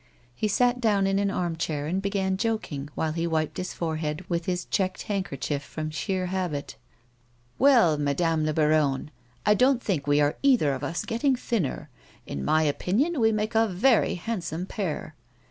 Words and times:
He 0.33 0.47
sat 0.47 0.81
down 0.81 1.05
in 1.05 1.19
an 1.19 1.29
arm 1.29 1.55
chair 1.55 1.85
and 1.85 2.01
began 2.01 2.35
joking, 2.35 2.89
while 2.95 3.11
he 3.11 3.27
wiped 3.27 3.57
his 3.57 3.73
forehead 3.75 4.25
with 4.27 4.47
his 4.47 4.65
checked 4.65 5.03
handkerchief 5.03 5.61
from 5.61 5.91
sheer 5.91 6.25
habit." 6.25 6.75
Well, 7.59 7.99
Madame 7.99 8.43
la 8.43 8.51
baronne, 8.51 9.11
I 9.45 9.53
don't 9.53 9.79
think 9.83 10.07
we 10.07 10.19
are 10.19 10.37
either 10.41 10.73
of 10.73 10.83
us 10.83 11.05
getting 11.05 11.35
thinner; 11.35 11.87
in 12.25 12.43
my 12.43 12.63
opinion 12.63 13.19
we 13.19 13.31
make 13.31 13.53
a 13.53 13.67
very 13.67 14.15
hand 14.15 14.43
some 14.43 14.65
pair." 14.65 15.13